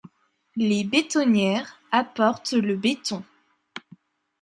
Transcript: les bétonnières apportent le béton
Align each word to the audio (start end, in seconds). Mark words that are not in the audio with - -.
les 0.55 0.83
bétonnières 0.83 1.77
apportent 1.91 2.53
le 2.53 2.75
béton 2.75 3.23